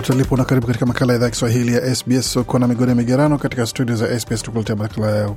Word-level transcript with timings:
Popote 0.00 0.12
ulipo 0.18 0.36
na 0.36 0.44
karibu 0.44 0.66
katika 0.66 0.86
makala 0.86 1.12
ya 1.12 1.16
idhaa 1.16 1.26
ya 1.26 1.30
Kiswahili 1.30 1.74
ya 1.74 1.94
SBS. 1.94 2.36
Uko 2.36 2.58
na 2.58 2.68
migodi 2.68 2.90
ya 2.90 2.94
migerano 2.96 3.38
katika 3.38 3.66
studio 3.66 3.96
za 3.96 4.20
SBS, 4.20 4.42
tukuletea 4.42 4.76
makala 4.76 5.10
ya 5.10 5.34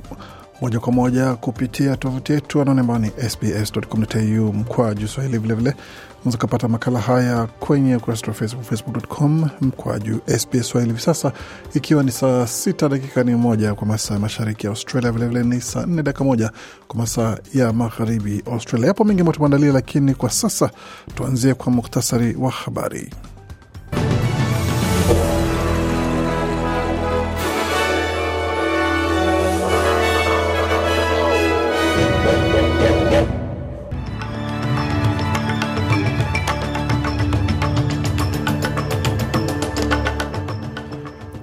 moja 0.60 0.80
kwa 0.80 0.92
moja 0.92 1.34
kupitia 1.34 1.96
tovuti 1.96 2.32
yetu 2.32 2.60
anaone 2.60 2.80
ambao 2.80 2.98
ni 2.98 3.10
sbs.com.au 3.28 4.52
mkwaju 4.52 5.08
swahili. 5.08 5.38
Vilevile 5.38 5.74
unaweza 6.20 6.38
ukapata 6.38 6.68
makala 6.68 7.00
haya 7.00 7.46
kwenye 7.46 7.96
ukurasa 7.96 8.26
wa 8.26 8.32
Facebook, 8.34 8.64
facebook.com 8.64 9.48
mkwaju 9.60 10.20
SBS 10.38 10.68
Swahili. 10.68 10.92
Hivi 10.92 11.02
sasa 11.02 11.32
ikiwa 11.74 12.02
ni 12.02 12.10
saa 12.12 12.46
sita 12.46 12.88
dakika 12.88 13.24
ni 13.24 13.34
moja 13.34 13.74
kwa 13.74 13.86
masaa 13.86 14.18
mashariki 14.18 14.66
ya 14.66 14.70
Australia, 14.70 15.12
vilevile 15.12 15.42
ni 15.42 15.60
saa 15.60 15.86
nne 15.86 16.02
dakika 16.02 16.24
moja 16.24 16.50
kwa 16.88 16.96
masaa 16.96 17.38
ya 17.54 17.72
magharibi 17.72 18.42
Australia. 18.52 18.86
Yapo 18.88 19.04
mengi 19.04 19.20
ambayo 19.20 19.34
tumeandalia, 19.36 19.72
lakini 19.72 20.14
kwa 20.14 20.30
sasa 20.30 20.70
tuanzie 21.14 21.54
kwa 21.54 21.72
muktasari 21.72 22.36
wa 22.36 22.50
habari. 22.50 23.10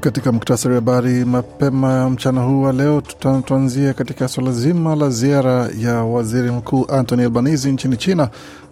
Katika 0.02 0.32
muktasari 0.32 0.76
wa 0.76 0.82
habari 0.82 1.26
mapema 1.26 2.10
mchana 2.10 2.42
huu 2.44 2.62
wa 2.62 2.74
leo, 2.74 3.02
tuanzie 3.46 3.94
katika 3.94 4.28
suala 4.28 4.52
zima 4.52 4.96
la 4.96 5.10
ziara 5.10 5.70
ya 5.80 6.04
waziri 6.04 6.52
mkuu 6.52 6.86
Anthony 6.90 7.24
Albanese 7.24 7.72
nchini 7.72 7.98
China 7.98 8.30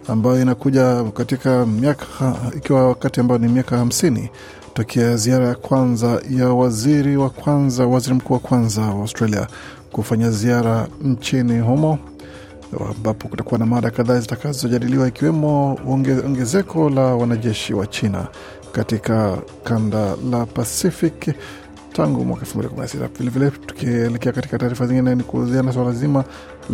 ambayo 0.08 0.42
inakuja 0.42 1.04
katika 1.14 1.66
miaka 1.66 2.06
ikiwa 2.56 2.88
wakati 2.88 3.20
ambao 3.20 3.38
ni 3.38 3.48
miaka 3.48 3.78
hamsini 3.78 4.30
tokea 4.74 5.16
ziara 5.16 5.46
ya 5.48 5.54
kwanza 5.54 6.20
ya 6.30 6.48
waziri 6.48 7.16
wa 7.16 7.30
kwanza 7.30 7.86
waziri 7.86 8.14
mkuu 8.14 8.34
wa 8.34 8.40
kwanza 8.40 8.80
wa 8.82 9.00
Australia 9.00 9.46
kufanya 9.92 10.30
ziara 10.30 10.88
nchini 11.02 11.58
humo 11.60 11.98
ambapo 12.90 13.28
kutakuwa 13.28 13.58
na 13.58 13.66
mada 13.66 13.90
kadhaa 13.90 14.20
zitakazojadiliwa 14.20 15.08
ikiwemo 15.08 15.78
ongezeko 16.26 16.90
la 16.90 17.00
wanajeshi 17.02 17.74
wa 17.74 17.86
China 17.86 18.26
katika 18.72 19.38
kanda 19.64 20.16
la 20.30 20.46
Pacific 20.46 21.34
tangu 21.92 22.24
mwaka 22.24 22.46
2016. 22.46 23.08
Vilevile 23.18 23.50
tukielekea 23.50 24.32
katika 24.32 24.58
taarifa 24.58 24.86
zingine 24.86 25.14
ni 25.14 25.22
kuhusiana 25.22 25.72
swala 25.72 25.92
zima 25.92 26.24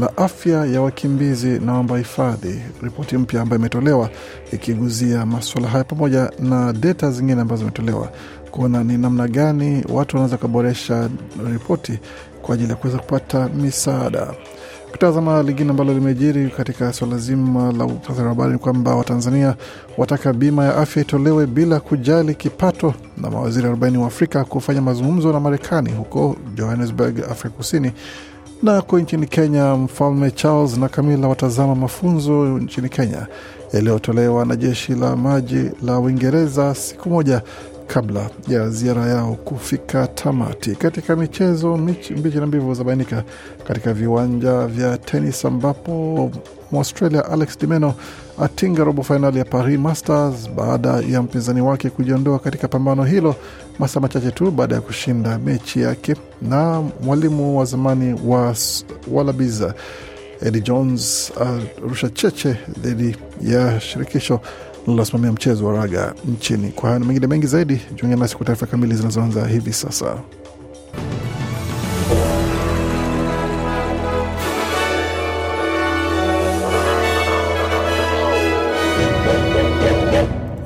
la 0.01 0.17
afya 0.17 0.65
ya 0.67 0.81
wakimbizi 0.81 1.49
na 1.59 1.73
waomba 1.73 1.99
hifadhi, 1.99 2.63
ripoti 2.83 3.17
mpya 3.17 3.43
ambayo 3.43 3.61
imetolewa 3.61 4.11
ikiguzia 4.53 5.27
maswala 5.27 5.69
haya 5.69 5.85
pamoja 5.85 6.31
na 6.39 6.73
data 6.73 7.11
zingine 7.11 7.41
ambazo 7.41 7.59
zimetolewa 7.59 8.13
kuona 8.51 8.85
ni 8.85 8.99
namna 8.99 9.29
gani 9.29 9.85
watu 9.89 10.17
wanaweza 10.17 10.37
kuboresha 10.37 11.09
ripoti 11.53 11.99
kwa 12.43 12.55
ajili 12.55 12.71
ya 12.71 12.77
kuweza 12.77 12.99
kupata 12.99 13.49
misaada. 13.49 14.35
Kutazama 15.01 15.43
lingine 15.43 15.71
ambalo 15.71 15.95
limejiri 15.95 16.51
katika 16.51 16.93
swala 16.93 17.19
zima 17.19 17.73
la 17.73 17.85
upasari 17.85 18.29
habari 18.29 18.53
ni 18.53 18.59
kwamba 18.59 18.95
Watanzania 18.95 19.55
wataka 19.99 20.33
bima 20.33 20.65
ya 20.65 20.77
afya 20.77 21.03
itolewe 21.03 21.47
bila 21.47 21.81
kujali 21.81 22.35
kipato, 22.35 22.95
na 23.17 23.31
mawaziri 23.31 23.69
40 23.69 23.97
wa 23.97 24.07
Afrika 24.07 24.45
kufanya 24.45 24.83
mazungumzo 24.83 25.33
na 25.33 25.41
Marekani 25.41 25.93
huko 25.93 26.37
Johannesburg, 26.55 27.21
Afrika 27.31 27.57
Kusini. 27.57 27.93
Na 28.63 28.83
ko 28.83 28.99
nchini 28.99 29.27
Kenya, 29.27 29.75
Mfalme 29.75 30.31
Charles 30.31 30.77
na 30.79 30.89
Kamila 30.89 31.29
watazama 31.29 31.75
mafunzo 31.75 32.59
nchini 32.59 32.89
Kenya 32.89 33.27
yaliyotolewa 33.73 34.45
na 34.45 34.57
jeshi 34.57 34.95
la 34.95 35.17
maji 35.17 35.71
la 35.83 35.99
Uingereza 35.99 36.75
siku 36.75 37.09
moja 37.11 37.43
kabla 37.87 38.31
ya 38.49 38.69
ziara 38.71 39.07
yao 39.07 39.35
kufika 39.35 40.07
tamati. 40.07 40.75
Katika 40.77 41.17
michezo, 41.17 41.77
mbichi 41.77 42.15
na 42.41 42.47
mbivu 42.47 42.75
zabainika 42.75 43.25
katika 43.69 43.93
viwanja 43.95 44.67
vya 44.67 44.99
tenis 44.99 45.45
ambapo 45.45 46.31
Mwaustralia 46.73 47.25
Alex 47.31 47.63
Minaur 47.63 47.95
atinga 48.41 48.85
robo 48.85 49.03
fainali 49.03 49.39
ya 49.39 49.45
Paris 49.45 49.79
Masters 49.79 50.51
baada 50.51 50.89
ya 50.89 51.23
mpinzani 51.23 51.61
wake 51.61 51.91
kujiondoa 51.91 52.39
katika 52.39 52.69
pambano 52.69 53.05
hilo 53.05 53.35
masaa 53.79 54.01
machache 54.01 54.31
tu 54.31 54.51
baada 54.51 54.75
ya 54.75 54.81
kushinda 54.81 55.39
mechi 55.39 55.81
yake 55.81 56.15
na 56.43 56.83
mwalimu 57.03 57.59
wa 57.59 57.65
zamani 57.65 58.21
wa 58.27 58.55
Wallabies 59.13 59.63
Eddie 60.43 60.61
Jones 60.63 61.33
arusha 61.81 62.09
cheche 62.09 62.57
dhidi 62.79 63.17
ya 63.43 63.81
shirikisho 63.81 64.41
linalosimamia 64.87 65.33
mchezo 65.33 65.67
wa 65.67 65.75
raga 65.77 66.15
nchini. 66.29 66.69
Kwa 66.69 66.89
hayo 66.89 66.99
na 66.99 67.05
mengine 67.07 67.27
mengi 67.27 67.47
zaidi, 67.47 67.81
jiunge 67.95 68.17
nasi 68.17 68.37
kwa 68.37 68.47
taarifa 68.47 68.67
kamili 68.67 68.95
zinazoanza 68.95 69.47
hivi 69.47 69.73
sasa. 69.73 70.19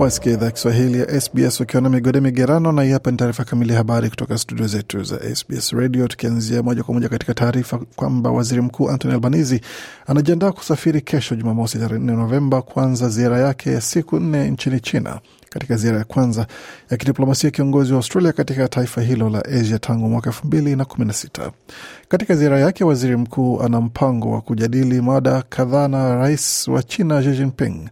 Wasikia 0.00 0.32
idhaa 0.32 0.50
Kiswahili 0.50 0.98
ya 1.00 1.20
SBS 1.20 1.60
wakiwa 1.60 1.82
na 1.82 1.88
migode 1.88 2.20
migerano, 2.20 2.72
na 2.72 2.82
hii 2.82 2.90
hapa 2.90 3.10
ni 3.10 3.16
taarifa 3.16 3.44
kamili 3.44 3.72
ya 3.72 3.78
habari 3.78 4.10
kutoka 4.10 4.38
studio 4.38 4.66
zetu 4.66 5.02
za 5.02 5.34
SBS 5.36 5.72
Radio, 5.72 6.08
tukianzia 6.08 6.62
moja 6.62 6.82
kwa 6.82 6.94
moja 6.94 7.08
katika 7.08 7.34
taarifa 7.34 7.78
kwamba 7.96 8.30
waziri 8.30 8.60
mkuu 8.60 8.90
Anthony 8.90 9.14
Albanese 9.14 9.60
anajiandaa 10.06 10.52
kusafiri 10.52 11.00
kesho 11.00 11.34
Jumamosi 11.36 11.78
tarehe 11.78 12.00
4 12.04 12.16
Novemba 12.16 12.62
kuanza 12.62 13.08
ziara 13.08 13.38
yake 13.38 13.72
ya 13.72 13.80
siku 13.80 14.20
nne 14.20 14.50
nchini 14.50 14.80
China, 14.80 15.20
katika 15.50 15.76
ziara 15.76 15.98
ya 15.98 16.04
kwanza 16.04 16.46
ya 16.90 16.96
kidiplomasia 16.96 17.50
kiongozi 17.50 17.92
wa 17.92 17.96
Australia 17.96 18.32
katika 18.32 18.68
taifa 18.68 19.00
hilo 19.00 19.28
la 19.30 19.44
Asia 19.44 19.78
tangu 19.78 20.08
mwaka 20.08 20.30
elfu 20.30 20.46
mbili 20.46 20.76
na 20.76 20.84
kumi 20.84 21.06
na 21.06 21.12
sita. 21.12 21.50
Katika 22.08 22.34
ziara 22.34 22.60
yake, 22.60 22.84
waziri 22.84 23.16
mkuu 23.16 23.60
ana 23.62 23.80
mpango 23.80 24.30
wa 24.30 24.40
kujadili 24.40 25.00
mada 25.00 25.42
kadhaa 25.48 25.88
na 25.88 26.14
rais 26.16 26.68
wa 26.68 26.82
China 26.82 27.22
Xi 27.22 27.30
Jinping. 27.32 27.88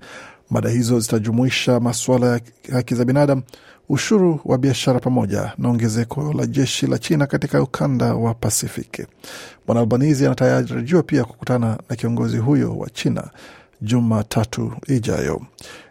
Mada 0.50 0.68
hizo 0.70 1.00
zitajumuisha 1.00 1.80
masuala 1.80 2.26
ya 2.26 2.40
haki 2.72 2.94
za 2.94 3.04
binadamu, 3.04 3.42
ushuru 3.88 4.40
wa 4.44 4.58
biashara, 4.58 5.00
pamoja 5.00 5.52
na 5.58 5.68
ongezeko 5.68 6.32
la 6.32 6.46
jeshi 6.46 6.86
la 6.86 6.98
China 6.98 7.26
katika 7.26 7.62
ukanda 7.62 8.14
wa 8.14 8.34
Pasifiki. 8.34 9.06
Bwana 9.66 9.80
Albanizi 9.80 10.26
anatarajiwa 10.26 11.02
pia 11.02 11.24
kukutana 11.24 11.78
na 11.90 11.96
kiongozi 11.96 12.38
huyo 12.38 12.76
wa 12.78 12.90
China 12.90 13.30
Jumatatu 13.80 14.72
ijayo. 14.86 15.40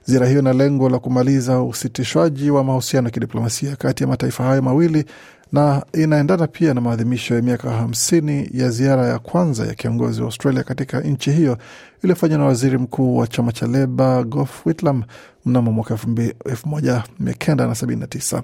Ziara 0.05 0.27
hiyo 0.27 0.39
ina 0.39 0.53
lengo 0.53 0.89
la 0.89 0.99
kumaliza 0.99 1.61
usitishwaji 1.61 2.51
wa 2.51 2.63
mahusiano 2.63 3.07
ya 3.07 3.11
kidiplomasia 3.11 3.75
kati 3.75 4.03
ya 4.03 4.09
mataifa 4.09 4.43
hayo 4.43 4.61
mawili 4.61 5.05
na 5.51 5.85
inaendana 5.93 6.47
pia 6.47 6.73
na 6.73 6.81
maadhimisho 6.81 7.35
ya 7.35 7.41
miaka 7.41 7.69
hamsini 7.71 8.49
ya 8.53 8.69
ziara 8.69 9.07
ya 9.07 9.19
kwanza 9.19 9.65
ya 9.65 9.73
kiongozi 9.73 10.21
wa 10.21 10.25
Australia 10.27 10.63
katika 10.63 11.01
nchi 11.01 11.31
hiyo 11.31 11.57
iliyofanywa 12.03 12.37
na 12.37 12.45
waziri 12.45 12.77
mkuu 12.77 13.17
wa 13.17 13.27
chama 13.27 13.51
cha 13.51 13.67
Leba 13.67 14.23
Gough 14.23 14.49
Whitlam 14.65 15.03
mnamo 15.45 15.71
mwaka 15.71 15.97
elfu 16.45 16.67
moja 16.69 17.03
mia 17.19 17.33
kenda 17.33 17.67
na 17.67 17.75
sabini 17.75 18.01
na 18.01 18.07
tisa 18.07 18.43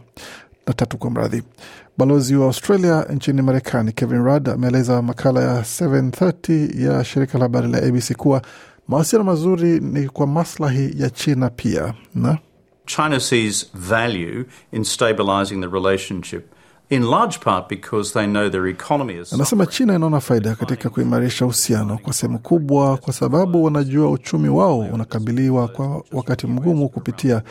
na 0.67 0.73
tatu 0.73 0.97
kwa 0.97 1.09
mradhi. 1.11 1.43
Balozi 1.97 2.35
wa 2.35 2.45
Australia 2.45 3.05
nchini 3.09 3.41
Marekani 3.41 3.91
Kevin 3.91 4.23
Rudd 4.23 4.49
ameeleza 4.49 5.01
makala 5.01 5.41
ya 5.43 5.61
730 5.61 6.85
ya 6.87 7.03
shirika 7.03 7.37
la 7.37 7.43
habari 7.45 7.67
la 7.67 7.77
ABC 7.77 8.13
kuwa 8.15 8.41
mawasiliano 8.87 9.31
mazuri 9.31 9.79
ni 9.79 10.09
kwa 10.09 10.27
maslahi 10.27 10.93
ya 11.01 11.09
China 11.09 11.49
pia 11.49 11.93
na? 12.15 12.37
China 12.85 13.19
sees 13.19 13.71
value 13.73 14.45
in 14.71 14.83
stabilizing 14.83 15.61
the 15.61 15.67
relationship 15.67 16.45
in 16.89 17.03
large 17.03 17.39
part 17.39 17.69
because 17.69 18.13
they 18.13 18.25
know 18.27 18.49
their 18.49 18.67
economy 18.67 19.13
is 19.21 19.33
Anasema 19.33 19.65
China 19.65 19.95
inaona 19.95 20.19
faida 20.19 20.55
katika 20.55 20.89
kuimarisha 20.89 21.45
uhusiano 21.45 21.97
kwa 21.97 22.13
sehemu 22.13 22.39
kubwa, 22.39 22.97
kwa 22.97 23.13
sababu 23.13 23.63
wanajua 23.63 24.09
uchumi 24.11 24.49
wao 24.49 24.79
unakabiliwa 24.79 25.67
kwa 25.67 26.03
wakati 26.11 26.47
mgumu 26.47 26.89
kupitia 26.89 27.41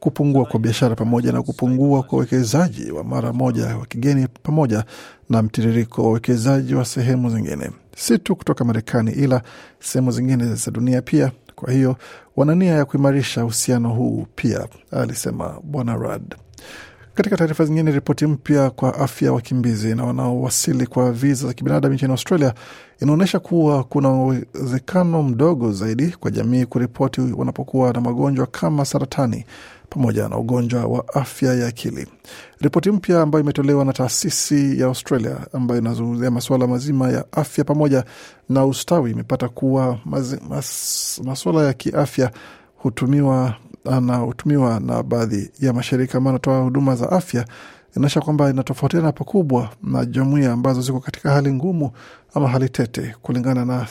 kupungua 0.00 0.44
kwa 0.44 0.60
biashara 0.60 0.96
pamoja 0.96 1.32
na 1.32 1.42
kupungua 1.42 2.02
kwa 2.02 2.18
uwekezaji 2.18 2.90
wa 2.90 3.04
mara 3.04 3.32
moja 3.32 3.76
wa 3.76 3.86
kigeni 3.86 4.26
pamoja 4.42 4.84
na 5.30 5.42
mtiririko 5.42 6.02
wa 6.02 6.08
uwekezaji 6.08 6.74
wa 6.74 6.84
sehemu 6.84 7.30
zingine, 7.30 7.70
si 7.96 8.18
tu 8.18 8.36
kutoka 8.36 8.64
Marekani 8.64 9.10
ila 9.12 9.42
sehemu 9.80 10.10
zingine 10.10 10.54
za 10.54 10.70
dunia 10.70 11.02
pia. 11.02 11.32
Kwa 11.54 11.72
hiyo 11.72 11.96
wana 12.36 12.54
nia 12.54 12.72
ya 12.74 12.84
kuimarisha 12.84 13.44
uhusiano 13.44 13.88
huu 13.88 14.26
pia, 14.34 14.68
alisema 14.90 15.60
Bwana 15.64 15.94
Rudd. 15.94 16.34
Katika 17.14 17.36
taarifa 17.36 17.64
zingine, 17.64 17.90
ripoti 17.90 18.26
mpya 18.26 18.70
kwa 18.70 18.94
afya 18.98 19.26
ya 19.26 19.32
wakimbizi 19.32 19.94
na 19.94 20.04
wanaowasili 20.04 20.86
kwa 20.86 21.12
viza 21.12 21.46
za 21.46 21.52
kibinadamu 21.54 21.94
nchini 21.94 22.10
Australia 22.12 22.54
inaonyesha 23.00 23.38
kuwa 23.38 23.84
kuna 23.84 24.08
uwezekano 24.10 25.22
mdogo 25.22 25.72
zaidi 25.72 26.08
kwa 26.20 26.30
jamii 26.30 26.64
kuripoti 26.66 27.20
wanapokuwa 27.20 27.92
na 27.92 28.00
magonjwa 28.00 28.46
kama 28.46 28.84
saratani 28.84 29.44
pamoja 29.90 30.28
na 30.28 30.36
ugonjwa 30.36 30.84
wa 30.86 31.04
afya 31.14 31.54
ya 31.54 31.66
akili. 31.66 32.06
Ripoti 32.60 32.90
mpya 32.90 33.20
ambayo 33.22 33.42
imetolewa 33.44 33.84
na 33.84 33.92
taasisi 33.92 34.80
ya 34.80 34.86
Australia 34.86 35.36
ambayo 35.52 35.80
inazungumzia 35.80 36.30
masuala 36.30 36.66
mazima 36.66 37.10
ya 37.10 37.24
afya 37.32 37.64
pamoja 37.64 38.04
na 38.48 38.64
ustawi 38.66 39.10
imepata 39.10 39.48
kuwa 39.48 39.98
mas, 40.04 41.20
masuala 41.24 41.64
ya 41.66 41.72
kiafya 41.72 42.30
hutumiwa 42.76 43.54
na 44.00 44.16
hutumiwa 44.16 44.80
na 44.80 45.02
baadhi 45.02 45.50
ya 45.60 45.72
mashirika 45.72 46.18
ambayo 46.18 46.32
anatoa 46.34 46.58
huduma 46.62 46.96
za 46.96 47.12
afya 47.12 47.44
inaonyesha 47.96 48.20
kwamba 48.20 48.50
inatofautiana 48.50 49.12
pakubwa 49.12 49.68
na 49.82 50.04
jumuia 50.04 50.52
ambazo 50.52 50.80
ziko 50.82 51.00
katika 51.00 51.30
hali 51.30 51.52
ngumu 51.52 51.90
ama 52.34 52.48
hali 52.48 52.68
tete, 52.68 53.14
kulingana 53.22 53.64
na 53.64 53.86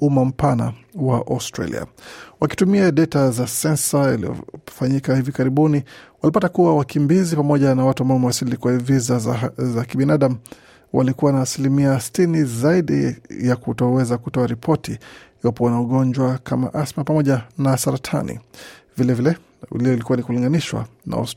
umma 0.00 0.24
mpana 0.24 0.72
wa 0.94 1.16
Australia. 1.26 1.86
Wakitumia 2.40 2.92
data 2.92 3.30
za 3.30 3.46
sensa 3.46 4.14
iliyofanyika 4.14 5.16
hivi 5.16 5.32
karibuni, 5.32 5.82
walipata 6.22 6.48
kuwa 6.48 6.76
wakimbizi 6.76 7.36
pamoja 7.36 7.74
na 7.74 7.84
watu 7.84 8.02
ambao 8.02 8.16
wamewasili 8.16 8.56
kwa 8.56 8.76
viza 8.78 9.18
za, 9.18 9.50
za 9.58 9.84
kibinadamu 9.84 10.36
walikuwa 10.92 11.32
na 11.32 11.40
asilimia 11.40 12.00
sitini 12.00 12.44
zaidi 12.44 13.16
ya 13.40 13.56
kutoweza 13.56 14.18
kutoa 14.18 14.46
ripoti 14.46 14.98
iwapo 15.44 15.64
wana 15.64 15.80
ugonjwa 15.80 16.38
kama 16.38 16.74
asma 16.74 17.04
pamoja 17.04 17.42
na 17.58 17.76
saratani. 17.76 18.40
Vilevile 18.96 19.36
ulio 19.70 19.92
ilikuwa 19.92 20.16
ni 20.16 20.22
kulinganishwa 20.24 20.86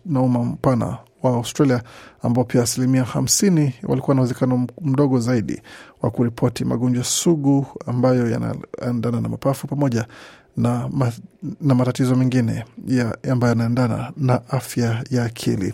na, 0.06 0.22
umma 0.22 0.44
mpana 0.44 0.98
wa 1.24 1.32
Australia 1.32 1.84
ambao 2.22 2.44
pia 2.44 2.64
asilimia 2.64 3.04
hamsini 3.04 3.74
walikuwa 3.84 4.16
na 4.16 4.22
uwezekano 4.22 4.68
mdogo 4.82 5.20
zaidi 5.20 5.62
wa 6.02 6.12
kuripoti 6.12 6.66
magonjwa 6.66 7.04
sugu 7.04 7.66
ambayo 7.86 8.30
yanaendana 8.30 9.22
na 9.22 9.30
mapafu 9.30 9.68
pamoja 9.68 10.06
na, 10.58 10.90
ma, 10.90 11.12
na 11.62 11.76
matatizo 11.76 12.16
mengine 12.16 12.66
ya, 12.88 13.18
ambayo 13.32 13.50
yanaendana 13.52 14.12
na 14.18 14.50
afya 14.50 15.04
ya 15.12 15.24
akili. 15.26 15.74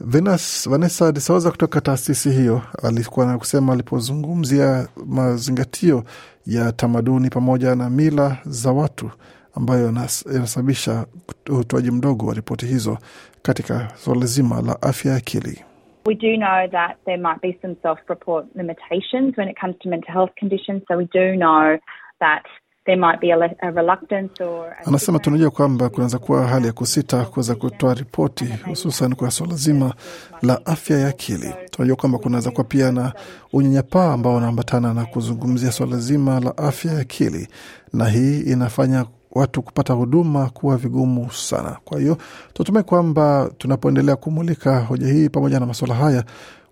Venus, 0.00 0.68
Vanessa 0.68 1.12
de 1.12 1.20
Souza 1.20 1.50
kutoka 1.50 1.80
taasisi 1.80 2.30
hiyo 2.30 2.62
alikuwa 2.82 3.26
na 3.26 3.38
kusema 3.38 3.72
alipozungumzia 3.72 4.88
mazingatio 5.06 6.04
ya 6.46 6.72
tamaduni 6.72 7.30
pamoja 7.30 7.74
na 7.74 7.90
mila 7.90 8.38
za 8.46 8.72
watu 8.72 9.10
ambayo 9.54 9.84
yanasababisha 10.32 11.06
utoaji 11.48 11.90
mdogo 11.90 12.26
wa 12.26 12.34
ripoti 12.34 12.66
hizo 12.66 12.98
katika 13.46 13.88
suala 13.96 14.26
zima 14.26 14.62
la 14.62 14.82
afya 14.82 15.10
ya 15.12 15.16
akili. 15.18 15.64
We 16.06 16.14
do 16.14 16.36
know 16.36 16.68
that 16.70 16.96
there 17.04 17.16
might 17.16 17.40
be 17.42 17.58
some 17.62 17.74
self-report 17.82 18.46
limitations 18.54 19.36
when 19.38 19.48
it 19.48 19.56
comes 19.60 19.76
to 19.82 19.88
mental 19.88 20.12
health 20.14 20.30
conditions. 20.40 20.82
So 20.88 20.96
we 20.96 21.04
do 21.12 21.34
know 21.36 21.78
that 22.20 22.42
there 22.86 22.96
might 22.96 23.20
be 23.20 23.30
a, 23.30 23.38
a 23.62 23.70
reluctance 23.72 24.40
or 24.40 24.76
Anasema 24.84 25.18
tunajua 25.18 25.50
kwamba 25.50 25.88
kunaweza 25.88 26.18
kuwa 26.18 26.46
hali 26.46 26.66
ya 26.66 26.72
kusita 26.72 27.24
kuweza 27.24 27.54
kutoa 27.54 27.94
ripoti, 27.94 28.44
hususan 28.66 29.14
kwa 29.14 29.30
suala 29.30 29.54
zima 29.54 29.94
la 30.42 30.66
afya 30.66 30.98
ya 30.98 31.08
akili. 31.08 31.54
Tunajua 31.70 31.96
kwamba 31.96 32.18
kunaweza 32.18 32.50
kuwa 32.50 32.64
pia 32.64 32.92
na 32.92 33.12
unyanyapaa 33.52 34.12
ambao 34.12 34.36
unaambatana 34.36 34.94
na 34.94 35.04
kuzungumzia 35.04 35.72
suala 35.72 35.96
zima 35.96 36.40
la 36.40 36.58
afya 36.58 36.92
ya 36.92 37.00
akili, 37.00 37.48
na 37.92 38.08
hii 38.08 38.40
inafanya 38.40 39.04
watu 39.36 39.62
kupata 39.62 39.92
huduma 39.92 40.50
kuwa 40.50 40.76
vigumu 40.76 41.30
sana. 41.32 41.76
Kwa 41.84 42.00
hiyo 42.00 42.16
tutumai 42.52 42.82
kwamba 42.82 43.50
tunapoendelea 43.58 44.16
kumulika 44.16 44.80
hoja 44.80 45.06
hii 45.08 45.28
pamoja 45.28 45.60
na 45.60 45.66
masuala 45.66 45.94
haya, 45.94 46.24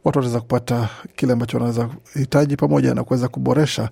watu 0.05 0.19
wataweza 0.19 0.41
kupata 0.41 0.89
kile 1.17 1.33
ambacho 1.33 1.57
wanaweza 1.57 1.89
hitaji 2.15 2.57
pamoja 2.57 2.95
na 2.95 3.05
kuweza 3.05 3.29
kuboresha 3.29 3.91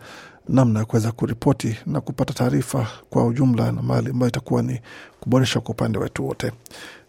namna 0.48 0.78
ya 0.80 0.84
kuweza 0.86 1.12
kuripoti 1.12 1.76
na 1.86 2.00
kupata 2.00 2.34
taarifa 2.34 2.86
kwa 3.10 3.26
ujumla 3.26 3.72
na 3.72 3.82
mali 3.82 4.10
ambayo 4.10 4.28
itakuwa 4.28 4.62
ni 4.62 4.80
kuboresha 5.20 5.60
kwa 5.60 5.70
upande 5.74 5.98
wetu 5.98 6.26
wote. 6.28 6.52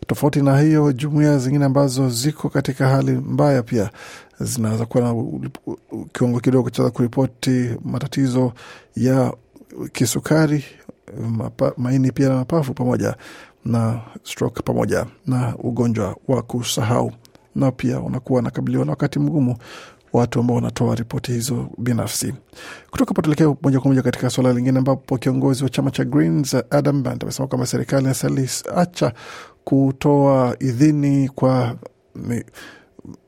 Tofauti 0.07 0.41
na 0.41 0.59
hiyo, 0.59 0.91
jumuia 0.93 1.37
zingine 1.37 1.65
ambazo 1.65 2.09
ziko 2.09 2.49
katika 2.49 2.87
hali 2.89 3.11
mbaya 3.11 3.63
pia 3.63 3.89
zinaweza 4.39 4.85
kuwa 4.85 5.03
na 5.03 5.13
kiwango 6.13 6.39
kidogo 6.39 6.69
cha 6.69 6.89
kuripoti 6.89 7.69
matatizo 7.85 8.53
ya 8.95 9.33
kisukari, 9.91 10.65
mapa, 11.29 11.73
maini 11.77 12.11
pia 12.11 12.29
na 12.29 12.35
mapafu 12.35 12.73
pamoja 12.73 13.15
na 13.65 14.01
stroke 14.23 14.61
pamoja 14.61 15.05
na 15.27 15.55
ugonjwa 15.57 16.15
wa 16.27 16.41
kusahau, 16.41 17.11
na 17.55 17.71
pia 17.71 17.99
unakuwa 17.99 18.41
nakabiliwa 18.41 18.85
na 18.85 18.91
wakati 18.91 19.19
mgumu 19.19 19.57
watu 20.13 20.39
ambao 20.39 20.55
wanatoa 20.55 20.95
ripoti 20.95 21.31
hizo 21.31 21.67
binafsi. 21.77 22.33
Kutoka 22.91 23.13
hapo 23.21 23.57
moja 23.63 23.79
kwa 23.79 23.89
moja 23.89 24.01
katika 24.01 24.29
suala 24.29 24.53
lingine, 24.53 24.77
ambapo 24.79 25.17
kiongozi 25.17 25.63
wa 25.63 25.69
chama 25.69 25.91
cha 25.91 26.03
Greens 26.05 26.55
Adam 26.69 27.03
Band 27.03 27.23
amesema 27.23 27.47
kwamba 27.47 27.67
serikali 27.67 28.03
inastahili 28.03 28.49
acha 28.75 29.13
kutoa 29.63 30.55
idhini 30.59 31.29
kwa 31.29 31.75
mi, 32.15 32.43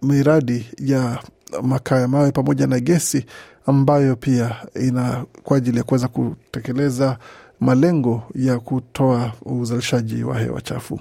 miradi 0.02 0.66
ya 0.80 1.20
makaa 1.64 2.00
ya 2.00 2.08
mawe 2.08 2.32
pamoja 2.32 2.68
na 2.68 2.80
gesi 2.80 3.26
ambayo 3.66 4.16
pia 4.16 4.56
ina 4.82 5.26
kwa 5.44 5.58
ajili 5.58 5.78
ya 5.78 5.84
kuweza 5.84 6.08
kutekeleza 6.08 7.18
malengo 7.60 8.24
ya 8.36 8.60
kutoa 8.60 9.32
uzalishaji 9.46 10.24
wa 10.24 10.40
hewa 10.40 10.62
chafu. 10.62 11.00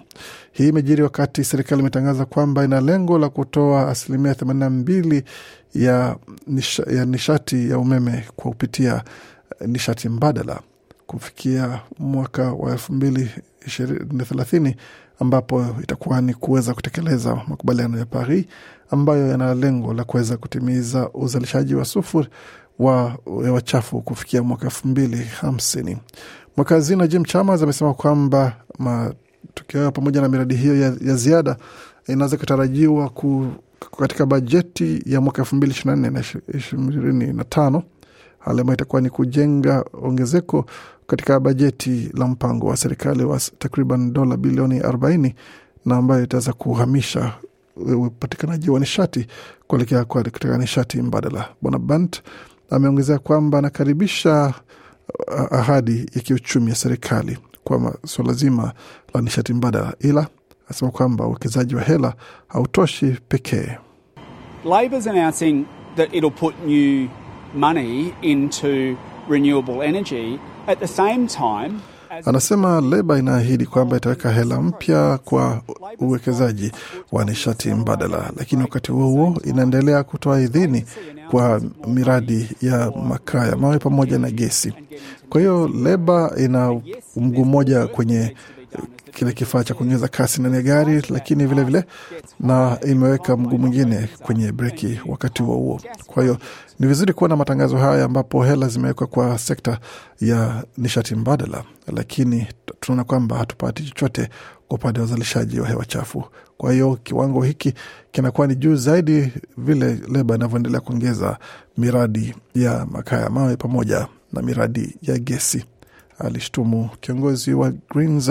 Hii 0.52 0.68
imejiri 0.68 1.02
wakati 1.02 1.44
serikali 1.44 1.80
imetangaza 1.80 2.24
kwamba 2.24 2.64
ina 2.64 2.80
lengo 2.80 3.18
la 3.18 3.28
kutoa 3.28 3.88
asilimia 3.90 4.34
themanini 4.34 4.60
na 4.64 4.70
mbili 4.70 5.24
ya, 5.74 6.16
nisha, 6.46 6.82
ya 6.90 7.04
nishati 7.04 7.70
ya 7.70 7.78
umeme 7.78 8.24
kwa 8.36 8.50
kupitia 8.50 9.04
nishati 9.66 10.08
mbadala 10.08 10.60
kufikia 11.06 11.80
mwaka 11.98 12.52
wa 12.52 12.72
elfu 12.72 12.92
mbili 12.92 13.30
thelathini 14.28 14.76
ambapo 15.20 15.66
itakuwa 15.82 16.20
ni 16.20 16.34
kuweza 16.34 16.74
kutekeleza 16.74 17.40
makubaliano 17.48 17.98
ya 17.98 18.04
Paris 18.06 18.44
ambayo 18.90 19.28
yana 19.28 19.54
lengo 19.54 19.94
la 19.94 20.04
kuweza 20.04 20.36
kutimiza 20.36 21.10
uzalishaji 21.14 21.74
wa 21.74 21.84
sufuri 21.84 22.28
wa 22.78 23.18
hewa 23.44 23.60
chafu 23.60 24.00
kufikia 24.00 24.42
mwaka 24.42 24.64
elfu 24.64 24.88
mbili 24.88 25.16
hamsini. 25.24 25.96
Mweka 26.56 26.74
hazina 26.74 27.06
Jim 27.06 27.24
Chalmers 27.24 27.62
amesema 27.62 27.94
kwamba 27.94 28.56
matukio 28.78 29.80
hayo 29.80 29.92
pamoja 29.92 30.20
na 30.20 30.28
miradi 30.28 30.54
hiyo 30.54 30.80
ya, 30.80 30.92
ya 31.00 31.14
ziada 31.16 31.56
inaweza 32.08 32.36
kutarajiwa 32.36 33.08
ku, 33.08 33.46
katika 33.98 34.26
bajeti 34.26 35.02
ya 35.06 35.20
mwaka 35.20 35.42
elfu 35.42 35.56
mbili 35.56 35.72
ishirini 35.72 36.00
na 36.02 36.10
nne 36.10 36.20
na 36.20 36.24
ishirini 36.58 37.32
na 37.32 37.44
tano 37.44 37.82
hali 38.38 38.60
ambayo 38.60 38.74
itakuwa 38.74 39.02
ni 39.02 39.10
kujenga 39.10 39.84
ongezeko 40.02 40.66
katika 41.06 41.40
bajeti 41.40 42.10
la 42.14 42.26
mpango 42.26 42.66
wa 42.66 42.76
serikali 42.76 43.24
wa 43.24 43.40
takriban 43.58 44.12
dola 44.12 44.36
bilioni 44.36 44.80
40 44.80 45.32
na 45.84 45.96
ambayo 45.96 46.24
itaweza 46.24 46.52
kuhamisha 46.52 47.32
upatikanaji 47.96 48.70
wa 48.70 48.80
nishati 48.80 49.26
kuelekea 49.66 50.04
katika 50.04 50.58
nishati 50.58 51.02
mbadala. 51.02 51.48
Bwana 51.62 51.78
Bant 51.78 52.22
ameongezea 52.70 53.18
kwamba 53.18 53.58
anakaribisha 53.58 54.54
ahadi 55.50 56.06
ya 56.14 56.22
kiuchumi 56.22 56.68
ya 56.70 56.74
serikali 56.76 57.38
kwa 57.64 57.94
suala 58.06 58.32
zima 58.32 58.72
la 59.14 59.20
nishati 59.20 59.54
mbadala, 59.54 59.94
ila 60.00 60.26
anasema 60.66 60.90
kwamba 60.90 61.26
uwekezaji 61.26 61.74
wa 61.74 61.82
hela 61.82 62.14
hautoshi 62.48 63.06
pekee. 63.28 63.78
Labor's 64.64 65.06
announcing 65.06 65.64
that 65.96 66.14
it'll 66.14 66.30
put 66.30 66.54
new 66.66 67.08
money 67.54 68.14
into 68.22 68.96
renewable 69.28 69.82
energy 69.82 70.38
at 70.66 70.78
the 70.78 70.86
same 70.86 71.26
time 71.26 71.80
Anasema 72.24 72.80
Leba 72.80 73.18
inaahidi 73.18 73.66
kwamba 73.66 73.96
itaweka 73.96 74.30
hela 74.32 74.60
mpya 74.62 75.18
kwa 75.24 75.60
uwekezaji 76.00 76.72
wa 77.12 77.24
nishati 77.24 77.70
mbadala, 77.74 78.30
lakini 78.36 78.62
wakati 78.62 78.92
huo 78.92 79.06
huo 79.08 79.36
inaendelea 79.44 80.02
kutoa 80.02 80.40
idhini 80.40 80.84
kwa 81.30 81.60
miradi 81.88 82.48
ya 82.62 82.92
makaa 83.08 83.46
ya 83.46 83.56
mawe 83.56 83.78
pamoja 83.78 84.18
na 84.18 84.30
gesi. 84.30 84.72
Kwa 85.30 85.40
hiyo 85.40 85.68
Leba 85.82 86.32
ina 86.38 86.80
mguu 87.16 87.44
mmoja 87.44 87.86
kwenye 87.86 88.34
kile 89.12 89.32
kifaa 89.32 89.64
cha 89.64 89.74
kuongeza 89.74 90.08
kasi 90.08 90.40
ndani 90.40 90.56
ya 90.56 90.62
gari, 90.62 91.02
lakini 91.10 91.46
vilevile 91.46 91.80
vile, 91.80 91.92
na 92.40 92.78
imeweka 92.86 93.36
mguu 93.36 93.58
mwingine 93.58 94.08
kwenye 94.22 94.52
breki 94.52 95.00
wakati 95.06 95.42
huo 95.42 95.56
huo. 95.56 95.80
Kwa 96.06 96.22
hiyo 96.22 96.38
ni 96.78 96.86
vizuri 96.86 97.12
kuona 97.12 97.36
matangazo 97.36 97.76
haya 97.78 98.04
ambapo 98.04 98.44
hela 98.44 98.68
zimewekwa 98.68 99.06
kwa 99.06 99.38
sekta 99.38 99.78
ya 100.20 100.64
nishati 100.78 101.14
mbadala, 101.14 101.64
lakini 101.92 102.46
tunaona 102.80 103.04
kwamba 103.04 103.36
hatupati 103.38 103.82
chochote 103.84 104.28
kwa 104.68 104.76
upande 104.78 105.00
wa 105.00 105.06
uzalishaji 105.06 105.60
wa 105.60 105.68
hewa 105.68 105.84
chafu. 105.84 106.24
Kwa 106.56 106.72
hiyo 106.72 106.98
kiwango 107.02 107.42
hiki 107.42 107.74
kinakuwa 108.12 108.46
ni 108.46 108.54
juu 108.56 108.76
zaidi 108.76 109.32
vile 109.58 109.98
leba 110.12 110.34
inavyoendelea 110.34 110.80
kuongeza 110.80 111.38
miradi 111.78 112.34
ya 112.54 112.86
makaa 112.90 113.20
ya 113.20 113.30
mawe 113.30 113.56
pamoja 113.56 114.06
na 114.32 114.42
miradi 114.42 114.96
ya 115.02 115.18
gesi, 115.18 115.64
alishtumu 116.18 116.90
kiongozi 117.00 117.54
wa 117.54 117.72
Greens 117.90 118.30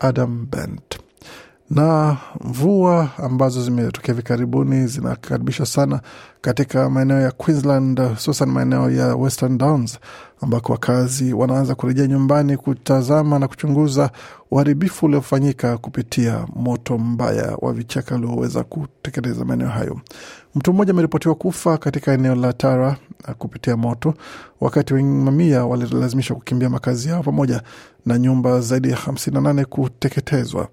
Adam 0.00 0.46
Bent. 0.50 0.98
Na 1.70 2.16
mvua 2.44 3.08
ambazo 3.18 3.62
zimetokea 3.64 4.14
hivi 4.14 4.26
karibuni 4.26 4.86
zinakaribishwa 4.86 5.66
sana 5.66 6.00
katika 6.40 6.90
maeneo 6.90 7.20
ya 7.20 7.30
Queensland, 7.30 8.00
hususan 8.08 8.50
maeneo 8.50 8.90
ya 8.90 9.16
Western 9.16 9.58
Downs 9.58 9.98
ambako 10.40 10.72
wakazi 10.72 11.32
wanaanza 11.32 11.74
kurejea 11.74 12.06
nyumbani 12.06 12.56
kutazama 12.56 13.38
na 13.38 13.48
kuchunguza 13.48 14.10
uharibifu 14.50 15.06
uliofanyika 15.06 15.78
kupitia 15.78 16.46
moto 16.56 16.98
mbaya 16.98 17.56
wa 17.60 17.72
vichaka 17.72 18.14
ulioweza 18.14 18.64
kutekeleza 18.64 19.44
maeneo 19.44 19.68
hayo. 19.68 20.00
Mtu 20.56 20.72
mmoja 20.72 20.90
ameripotiwa 20.90 21.34
kufa 21.34 21.78
katika 21.78 22.12
eneo 22.12 22.34
la 22.34 22.52
Tara 22.52 22.96
kupitia 23.38 23.76
moto, 23.76 24.14
wakati 24.60 24.94
mamia 24.94 25.66
walilazimishwa 25.66 26.36
kukimbia 26.36 26.70
makazi 26.70 27.08
yao 27.08 27.22
pamoja 27.22 27.62
na 28.06 28.18
nyumba 28.18 28.60
zaidi 28.60 28.90
ya 28.90 28.96
58 28.96 29.64
kuteketezwa. 29.64 30.68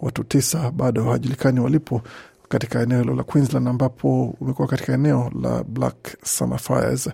Watu 0.00 0.24
tisa 0.24 0.70
bado 0.70 1.02
hawajulikani 1.04 1.60
walipo 1.60 2.02
katika 2.48 2.80
eneo 2.82 3.00
hilo 3.00 3.14
la 3.14 3.22
Queensland 3.22 3.68
ambapo 3.68 4.34
umekuwa 4.40 4.68
katika 4.68 4.92
eneo 4.92 5.30
la 5.42 5.64
Black 5.64 6.16
Summer 6.24 6.58
Fires 6.58 7.10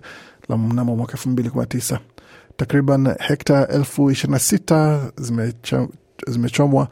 la 0.49 0.57
mnamo 0.57 0.95
mwaka 0.95 1.11
elfu 1.13 1.29
mbili 1.29 1.49
kumi 1.49 1.61
na 1.61 1.67
tisa. 1.67 1.99
Takriban 2.57 3.15
hekta 3.19 3.67
elfu 3.67 4.11
ishirini 4.11 4.33
na 4.33 4.39
sita 4.39 5.11
zimechomwa 6.27 6.87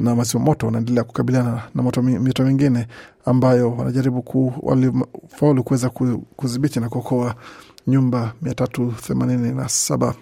na 0.00 0.14
wazima 0.14 0.44
moto 0.44 0.66
wanaendelea 0.66 1.04
kukabiliana 1.04 1.62
na 1.74 1.82
moto 1.82 2.02
mito 2.02 2.44
mingine 2.44 2.86
ambayo 3.24 3.72
wanajaribu 3.76 4.22
ku, 4.22 4.52
walifaulu 4.62 5.64
kuweza 5.64 5.90
kudhibiti 6.36 6.80
na 6.80 6.88
kuokoa 6.88 7.34
nyumba 7.86 8.32
mia 8.42 8.54
tatu 8.54 8.94
themanini 9.06 9.52
na 9.52 9.68
saba. 9.68 10.14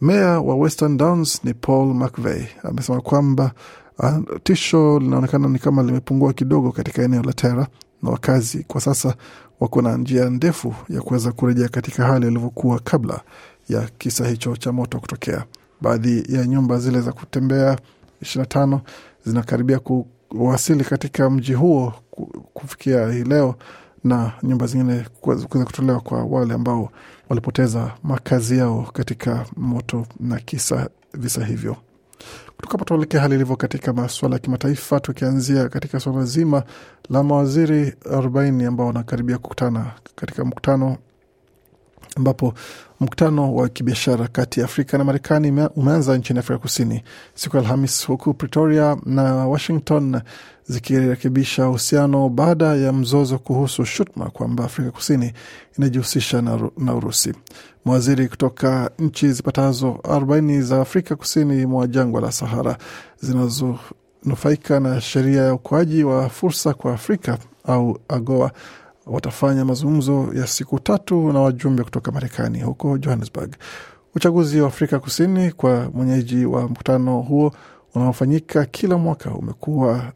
Meya 0.00 0.40
wa 0.40 0.54
Western 0.56 0.96
Downs 0.96 1.44
ni 1.44 1.54
Paul 1.54 1.94
McVeigh 1.94 2.48
amesema 2.62 3.00
kwamba 3.00 3.52
Uh, 3.98 4.18
tisho 4.42 4.98
linaonekana 4.98 5.48
ni 5.48 5.58
kama 5.58 5.82
limepungua 5.82 6.32
kidogo 6.32 6.72
katika 6.72 7.02
eneo 7.02 7.22
la 7.22 7.32
Tera 7.32 7.66
na 8.02 8.10
wakazi 8.10 8.64
kwa 8.68 8.80
sasa 8.80 9.14
wako 9.60 9.82
na 9.82 9.96
njia 9.96 10.30
ndefu 10.30 10.74
ya 10.88 11.00
kuweza 11.02 11.32
kurejea 11.32 11.68
katika 11.68 12.04
hali 12.06 12.26
ilivyokuwa 12.26 12.78
kabla 12.78 13.20
ya 13.68 13.88
kisa 13.98 14.28
hicho 14.28 14.56
cha 14.56 14.72
moto 14.72 15.00
kutokea. 15.00 15.44
Baadhi 15.80 16.24
ya 16.36 16.46
nyumba 16.46 16.78
zile 16.78 17.00
za 17.00 17.12
kutembea 17.12 17.78
ishirini 18.22 18.42
na 18.42 18.46
tano 18.46 18.80
zinakaribia 19.24 19.78
kuwasili 20.28 20.84
katika 20.84 21.30
mji 21.30 21.52
huo 21.54 21.94
kufikia 22.54 23.12
hii 23.12 23.24
leo, 23.24 23.54
na 24.04 24.32
nyumba 24.42 24.66
zingine 24.66 25.06
kuweza 25.20 25.46
kutolewa 25.46 26.00
kwa 26.00 26.24
wale 26.24 26.54
ambao 26.54 26.90
walipoteza 27.28 27.92
makazi 28.02 28.58
yao 28.58 28.88
katika 28.92 29.46
moto 29.56 30.06
na 30.20 30.40
kisa 30.40 30.88
visa 31.14 31.44
hivyo. 31.44 31.76
Kutoka 32.56 32.72
hapa 32.72 32.84
tuelekea 32.84 33.20
hali 33.20 33.34
ilivyo 33.34 33.56
katika 33.56 33.92
masuala 33.92 34.34
ya 34.34 34.38
kimataifa, 34.38 35.00
tukianzia 35.00 35.68
katika 35.68 36.00
suala 36.00 36.24
zima 36.24 36.62
la 37.10 37.22
mawaziri 37.22 37.90
40 37.90 38.66
ambao 38.66 38.86
wanakaribia 38.86 39.38
kukutana 39.38 39.86
katika 40.14 40.44
mkutano 40.44 40.96
ambapo 42.16 42.54
mkutano 43.00 43.54
wa 43.54 43.68
kibiashara 43.68 44.28
kati 44.28 44.60
ya 44.60 44.66
Afrika 44.66 44.98
na 44.98 45.04
Marekani 45.04 45.68
umeanza 45.76 46.18
nchini 46.18 46.38
Afrika 46.38 46.58
Kusini 46.58 47.02
siku 47.34 47.56
ya 47.56 47.62
Alhamis, 47.62 48.06
huku 48.06 48.34
Pretoria 48.34 48.96
na 49.06 49.22
Washington 49.46 50.20
zikirekebisha 50.68 51.68
uhusiano 51.68 52.28
baada 52.28 52.66
ya 52.74 52.92
mzozo 52.92 53.38
kuhusu 53.38 53.84
shutuma 53.84 54.30
kwamba 54.30 54.64
Afrika 54.64 54.90
Kusini 54.90 55.32
inajihusisha 55.78 56.42
na, 56.42 56.70
na 56.78 56.94
Urusi. 56.94 57.34
Mawaziri 57.84 58.28
kutoka 58.28 58.90
nchi 58.98 59.32
zipatazo 59.32 59.88
40 60.02 60.62
za 60.62 60.80
Afrika 60.80 61.16
kusini 61.16 61.66
mwa 61.66 61.86
jangwa 61.86 62.20
la 62.20 62.32
Sahara 62.32 62.78
zinazonufaika 63.20 64.80
na 64.80 65.00
sheria 65.00 65.42
ya 65.42 65.54
ukuaji 65.54 66.04
wa 66.04 66.28
fursa 66.28 66.74
kwa 66.74 66.94
Afrika 66.94 67.38
au 67.64 67.98
AGOA 68.08 68.50
watafanya 69.06 69.64
mazungumzo 69.64 70.28
ya 70.34 70.46
siku 70.46 70.78
tatu 70.80 71.32
na 71.32 71.40
wajumbe 71.40 71.84
kutoka 71.84 72.12
Marekani 72.12 72.60
huko 72.60 72.98
Johannesburg. 72.98 73.56
Uchaguzi 74.14 74.60
wa 74.60 74.68
Afrika 74.68 74.98
Kusini 74.98 75.52
kwa 75.52 75.90
mwenyeji 75.94 76.46
wa 76.46 76.68
mkutano 76.68 77.20
huo 77.20 77.52
unaofanyika 77.94 78.64
kila 78.64 78.98
mwaka 78.98 79.30
umekuwa 79.30 80.12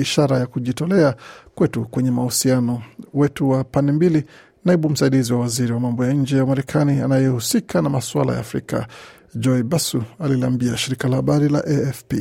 ishara 0.00 0.38
ya 0.38 0.46
kujitolea 0.46 1.14
kwetu 1.54 1.84
kwenye 1.84 2.10
mahusiano 2.10 2.82
wetu 3.14 3.50
wa 3.50 3.64
pande 3.64 3.92
mbili. 3.92 4.24
Naibu 4.64 4.90
msaidizi 4.90 5.32
wa 5.32 5.40
waziri 5.40 5.72
wa 5.72 5.80
mambo 5.80 6.04
ya 6.04 6.12
nje 6.12 6.40
wa 6.40 6.46
Marekani 6.46 7.00
anayehusika 7.00 7.82
na 7.82 7.88
masuala 7.88 8.32
ya 8.32 8.38
Afrika 8.40 8.86
Joy 9.34 9.62
Basu 9.62 10.02
aliliambia 10.18 10.76
shirika 10.76 11.08
la 11.08 11.16
habari 11.16 11.48
la 11.48 11.58
AFP 11.64 12.12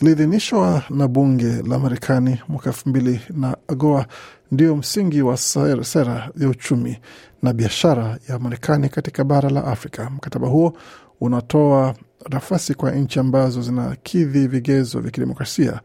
iliidhinishwa 0.00 0.82
na 0.90 1.08
bunge 1.08 1.62
la 1.68 1.78
Marekani 1.78 2.40
mwaka 2.48 2.70
elfu 2.70 2.88
mbili 2.88 3.20
na 3.30 3.56
AGOA 3.68 4.06
ndio 4.52 4.76
msingi 4.76 5.22
wa 5.22 5.36
sera 5.36 6.30
ya 6.38 6.48
uchumi 6.48 6.98
na 7.42 7.52
biashara 7.52 8.18
ya 8.28 8.38
Marekani 8.38 8.88
katika 8.88 9.24
bara 9.24 9.50
la 9.50 9.64
Afrika. 9.64 10.10
Mkataba 10.10 10.48
huo 10.48 10.72
unatoa 11.20 11.94
nafasi 12.30 12.74
kwa 12.74 12.90
nchi 12.90 13.20
ambazo 13.20 13.62
zinakidhi 13.62 14.46
vigezo 14.46 15.00
vya 15.00 15.10
kidemokrasia 15.10 15.80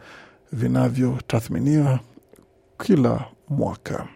vinavyotathminiwa 0.53 1.99
kila 2.83 3.25
mwaka. 3.49 4.07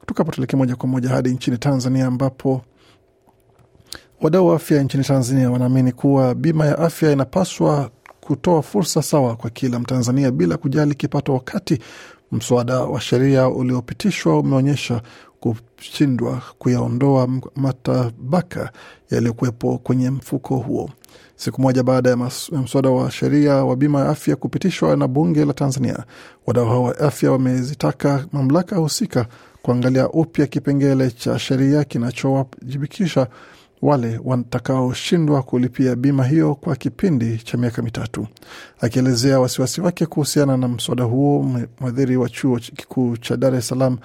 Kutoka 0.00 0.18
hapo 0.20 0.32
tuelekee 0.32 0.56
moja 0.56 0.76
kwa 0.76 0.88
moja 0.88 1.08
hadi 1.08 1.30
nchini 1.30 1.58
Tanzania 1.58 2.06
ambapo 2.06 2.62
wadau 4.20 4.46
wa 4.46 4.56
afya 4.56 4.82
nchini 4.82 5.04
Tanzania 5.04 5.50
wanaamini 5.50 5.92
kuwa 5.92 6.34
bima 6.34 6.66
ya 6.66 6.78
afya 6.78 7.12
inapaswa 7.12 7.90
kutoa 8.20 8.62
fursa 8.62 9.02
sawa 9.02 9.36
kwa 9.36 9.50
kila 9.50 9.78
Mtanzania 9.78 10.30
bila 10.30 10.56
kujali 10.56 10.94
kipato, 10.94 11.34
wakati 11.34 11.78
mswada 12.32 12.80
wa 12.80 13.00
sheria 13.00 13.48
uliopitishwa 13.48 14.38
umeonyesha 14.38 15.02
kushindwa 15.40 16.42
kuyaondoa 16.58 17.28
matabaka 17.56 18.72
yaliyokuwepo 19.10 19.78
kwenye 19.78 20.10
mfuko 20.10 20.56
huo. 20.56 20.90
Siku 21.36 21.60
moja 21.60 21.82
baada 21.82 22.10
ya 22.10 22.16
mswada 22.52 22.90
wa 22.90 23.10
sheria 23.10 23.54
wa 23.54 23.76
bima 23.76 24.00
ya 24.00 24.08
afya 24.08 24.36
kupitishwa 24.36 24.96
na 24.96 25.08
bunge 25.08 25.44
la 25.44 25.52
Tanzania, 25.52 26.04
wadau 26.46 26.66
hao 26.66 26.82
wa 26.82 26.98
afya 26.98 27.32
wamezitaka 27.32 28.26
mamlaka 28.32 28.76
husika 28.76 29.26
kuangalia 29.62 30.08
upya 30.08 30.46
kipengele 30.46 31.10
cha 31.10 31.38
sheria 31.38 31.84
kinachowajibikisha 31.84 33.26
wale 33.82 34.20
watakaoshindwa 34.24 35.42
kulipia 35.42 35.96
bima 35.96 36.24
hiyo 36.24 36.54
kwa 36.54 36.76
kipindi 36.76 37.38
cha 37.38 37.58
miaka 37.58 37.82
mitatu. 37.82 38.26
Akielezea 38.80 39.40
wasiwasi 39.40 39.80
wake 39.80 40.06
kuhusiana 40.06 40.56
na 40.56 40.68
mswada 40.68 41.04
huo, 41.04 41.60
mwadhiri 41.80 42.16
wa 42.16 42.28
chuo 42.28 42.56
kikuu 42.58 43.16
cha 43.16 43.36
Dar 43.36 43.54
es 43.54 43.68
Salaam 43.68 43.98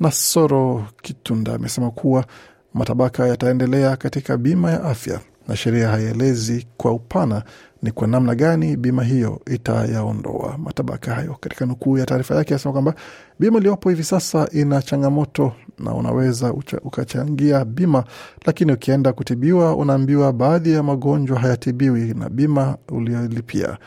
Nasoro 0.00 0.84
Kitunda 1.02 1.54
amesema 1.54 1.90
kuwa 1.90 2.24
matabaka 2.74 3.26
yataendelea 3.28 3.96
katika 3.96 4.36
bima 4.36 4.70
ya 4.70 4.84
afya 4.84 5.20
na 5.48 5.56
sheria 5.56 5.88
haielezi 5.88 6.66
kwa 6.76 6.92
upana 6.92 7.42
ni 7.82 7.90
kwa 7.90 8.06
namna 8.08 8.34
gani 8.34 8.76
bima 8.76 9.04
hiyo 9.04 9.40
itayaondoa 9.46 10.58
matabaka 10.58 11.14
hayo. 11.14 11.36
Katika 11.40 11.66
nukuu 11.66 11.98
ya 11.98 12.06
taarifa 12.06 12.34
yake 12.34 12.54
anasema 12.54 12.72
kwamba 12.72 12.94
bima 13.38 13.58
iliyopo 13.58 13.90
hivi 13.90 14.04
sasa 14.04 14.48
ina 14.52 14.82
changamoto 14.82 15.52
na 15.78 15.94
unaweza 15.94 16.52
ukachangia 16.82 17.64
bima, 17.64 18.04
lakini 18.46 18.72
ukienda 18.72 19.12
kutibiwa 19.12 19.76
unaambiwa 19.76 20.32
baadhi 20.32 20.72
ya 20.72 20.82
magonjwa 20.82 21.38
hayatibiwi 21.38 22.14
na 22.14 22.28
bima 22.28 22.76
uliolipia. 22.88 23.78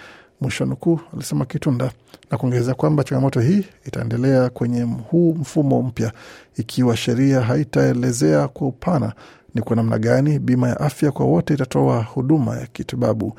Mwisho 0.42 0.66
nukuu, 0.66 1.00
alisema 1.14 1.46
Kitunda 1.46 1.92
na 2.32 2.38
kuongezea 2.38 2.74
kwamba 2.74 3.04
changamoto 3.04 3.40
hii 3.40 3.66
itaendelea 3.86 4.50
kwenye 4.50 4.82
huu 4.84 5.34
mfumo 5.34 5.82
mpya 5.82 6.12
ikiwa 6.58 6.98
sheria 6.98 7.42
haitaelezea 7.42 8.48
kwa 8.48 8.68
upana 8.68 9.14
ni 9.56 9.62
kwa 9.62 9.76
namna 9.76 10.00
gani 10.00 10.40
bima 10.40 10.70
ya 10.70 10.80
afya 10.80 11.12
kwa 11.12 11.26
wote 11.26 11.54
itatoa 11.54 12.04
huduma 12.04 12.58
ya 12.58 12.68
kitibabu 12.68 13.34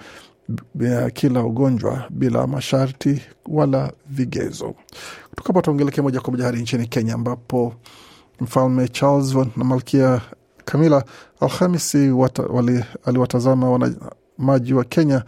ya 0.80 1.10
kila 1.10 1.42
ugonjwa 1.44 2.04
bila 2.10 2.46
masharti 2.46 3.22
wala 3.48 3.92
vigezo. 4.10 4.74
Kutoka 5.30 5.52
hapa 5.60 5.72
moja 6.02 6.20
kwa 6.20 6.30
moja 6.32 6.44
hadi 6.44 6.58
nchini 6.62 6.86
Kenya 6.86 7.14
ambapo 7.14 7.74
mfalme 8.42 8.88
Charles 8.88 9.34
na 9.56 9.64
malkia 9.64 10.20
Kamila 10.64 11.04
Alhamisi 11.40 12.12
aliwatazama 13.04 13.70
wanamaji 13.70 14.74
wa 14.74 14.84
Kenya 14.84 15.24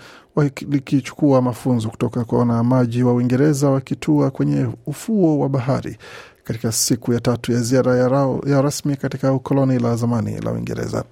likichukua 0.70 1.42
mafunzo 1.42 1.88
kutoka 1.88 2.24
kwa 2.24 2.38
wanamaji 2.38 3.02
wa 3.02 3.12
Uingereza 3.14 3.70
wakitua 3.70 4.30
kwenye 4.30 4.66
ufuo 4.86 5.38
wa 5.38 5.48
bahari 5.48 5.98
katika 6.44 6.72
siku 6.72 7.12
ya 7.12 7.20
tatu 7.20 7.52
ya 7.52 7.60
ziara 7.60 7.96
ya, 7.96 8.08
rao, 8.08 8.40
ya 8.46 8.62
rasmi 8.62 8.96
katika 8.96 9.32
ukoloni 9.32 9.78
la 9.78 9.96
zamani 9.96 10.40
la 10.40 10.52
Uingereza. 10.52 11.04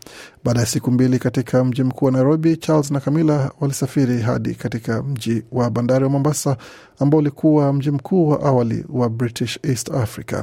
Baada 0.45 0.61
ya 0.61 0.67
siku 0.67 0.91
mbili 0.91 1.19
katika 1.19 1.65
mji 1.65 1.83
mkuu 1.83 2.07
wa 2.07 2.13
Nairobi, 2.13 2.57
Charles 2.57 2.91
na 2.91 3.01
Camilla 3.01 3.51
walisafiri 3.61 4.21
hadi 4.23 4.55
katika 4.55 5.03
mji 5.03 5.43
wa 5.53 5.71
bandari 5.71 6.05
wa 6.05 6.11
Mombasa 6.11 6.57
ambao 6.99 7.19
ulikuwa 7.21 7.73
mji 7.73 7.91
mkuu 7.91 8.29
wa 8.29 8.41
awali 8.43 8.85
wa 8.89 9.09
British 9.09 9.59
East 9.63 9.91
Africa. 9.91 10.43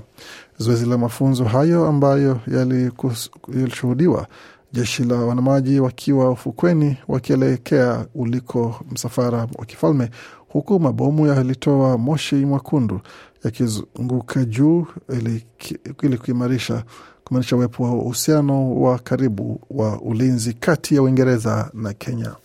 Zoezi 0.58 0.86
la 0.86 0.98
mafunzo 0.98 1.44
hayo 1.44 1.88
ambayo 1.88 2.40
yalishuhudiwa 2.48 4.28
jeshi 4.74 5.04
la 5.04 5.16
wanamaji 5.16 5.80
wakiwa 5.80 6.32
ufukweni 6.32 6.98
wakielekea 7.08 8.06
uliko 8.16 8.76
msafara 8.92 9.38
wa 9.58 9.66
kifalme, 9.66 10.10
huku 10.50 10.80
mabomu 10.80 11.28
yalitoa 11.28 11.98
moshi 11.98 12.36
mwekundu 12.36 13.02
yakizunguka 13.44 14.46
juu 14.46 14.86
ili 16.04 16.18
kuimarisha 16.18 16.84
kumaanisha 17.24 17.56
uwepo 17.56 17.84
wa 17.84 17.92
uhusiano 17.94 18.76
wa 18.82 19.00
karibu 19.00 19.62
wa 19.70 20.02
ulinzi 20.02 20.54
kati 20.54 20.96
ya 20.96 21.02
Uingereza 21.02 21.72
na 21.74 21.94
Kenya. 21.94 22.36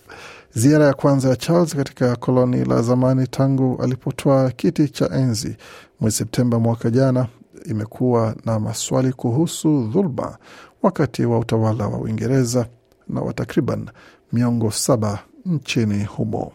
Ziara 0.55 0.87
ya 0.87 0.95
kwanza 0.95 1.29
ya 1.29 1.37
Charles 1.37 1.77
katika 1.77 2.17
koloni 2.17 2.65
la 2.65 2.83
zamani 2.83 3.27
tangu 3.27 3.83
alipotoa 3.83 4.51
kiti 4.51 4.89
cha 4.89 5.11
enzi 5.11 5.57
mwezi 6.01 6.17
Septemba 6.17 6.59
mwaka 6.59 6.91
jana 6.91 7.27
imekuwa 7.65 8.35
na 8.45 8.61
maswali 8.61 9.13
kuhusu 9.13 9.83
dhuluma 9.93 10.37
wakati 10.83 11.25
wa 11.25 11.39
utawala 11.39 11.87
wa 11.87 11.99
Uingereza 11.99 12.67
na 13.09 13.21
wa 13.21 13.33
takriban 13.33 13.91
miongo 14.33 14.71
saba 14.71 15.19
nchini 15.47 16.05
humo. 16.05 16.53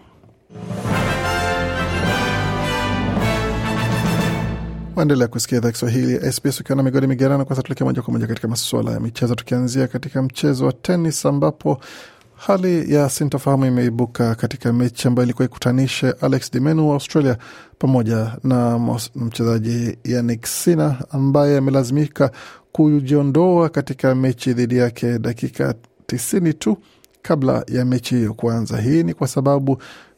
Waendelea 4.95 5.27
kusikia 5.27 5.57
idhaa 5.57 5.71
Kiswahili 5.71 6.13
ya 6.13 6.31
SBS 6.31 6.59
ukiwa 6.59 6.75
na 6.75 6.83
migodi 6.83 7.07
migerano. 7.07 7.45
Kwanza 7.45 7.61
tuelekea 7.63 7.85
moja 7.85 8.01
kwa 8.01 8.13
moja 8.13 8.27
katika 8.27 8.47
masuala 8.47 8.91
ya 8.91 8.99
michezo, 8.99 9.35
tukianzia 9.35 9.87
katika 9.87 10.21
mchezo 10.21 10.65
wa 10.65 10.73
tenis 10.73 11.25
ambapo 11.25 11.79
hali 12.35 12.93
ya 12.93 13.09
sintofahamu 13.09 13.65
imeibuka 13.65 14.35
katika 14.35 14.73
mechi 14.73 15.07
ambayo 15.07 15.23
ilikuwa 15.25 15.45
ikutanishe 15.45 16.11
Alex 16.21 16.51
de 16.51 16.59
Minaur 16.59 16.87
wa 16.87 16.93
Australia 16.93 17.37
pamoja 17.79 18.31
na 18.43 18.79
mchezaji 19.15 19.97
Jannik 20.05 20.45
Sinner 20.45 20.97
ambaye 21.11 21.57
amelazimika 21.57 22.31
kujiondoa 22.71 23.69
katika 23.69 24.15
mechi 24.15 24.53
dhidi 24.53 24.77
yake 24.77 25.19
dakika 25.19 25.73
tisini 26.05 26.53
tu 26.53 26.77
kabla 27.21 27.63
ya 27.67 27.85
mechi 27.85 28.15
hiyo 28.15 28.33
kuanza. 28.33 28.77
Hii 28.81 29.03
ni 29.03 29.13
kwa 29.13 29.27
sababu 29.27 29.71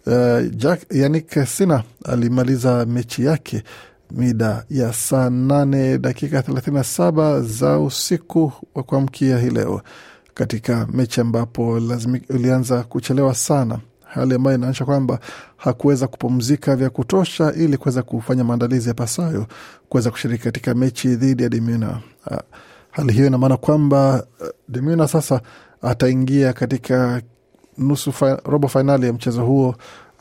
uh, 0.06 0.42
Jack, 0.56 0.82
Yannick 0.96 1.46
Sinner 1.46 1.84
alimaliza 2.06 2.86
mechi 2.86 3.26
yake 3.26 3.64
mida 4.16 4.66
ya 4.70 4.94
saa 4.94 5.30
nane 5.30 5.98
dakika 5.98 6.42
thelathini 6.44 6.78
na 6.78 6.84
saba 6.84 7.42
za 7.42 7.80
usiku 7.80 8.52
wa 8.76 8.84
kuamkia 8.84 9.40
hii 9.40 9.50
leo 9.50 9.82
katika 10.34 10.88
mechi 10.94 11.22
ambapo 11.22 11.78
ilianza 12.30 12.84
kuchelewa 12.84 13.36
sana, 13.36 13.80
hali 14.06 14.36
ambayo 14.36 14.58
inaonyesha 14.58 14.86
kwamba 14.86 15.20
hakuweza 15.58 16.08
kupumzika 16.08 16.76
vya 16.76 16.90
kutosha 16.90 17.54
ili 17.54 17.78
kuweza 17.78 18.04
kufanya 18.04 18.44
maandalizi 18.44 18.88
ya 18.90 18.94
pasayo 18.96 19.46
kuweza 19.90 20.12
kushiriki 20.12 20.44
katika 20.44 20.74
mechi 20.74 21.16
dhidi 21.16 21.44
ya 21.44 21.50
de 21.50 21.62
Minaur. 21.62 21.98
Hali 22.92 23.14
hiyo 23.14 23.28
ina 23.28 23.38
maana 23.38 23.58
kwamba 23.58 24.24
de 24.70 25.08
sasa 25.08 25.42
ataingia 25.82 26.54
katika 26.54 27.22
nusu 27.78 28.14
robo 28.46 28.68
fainali 28.68 29.06
ya 29.06 29.14
mchezo 29.14 29.46
huo 29.46 29.76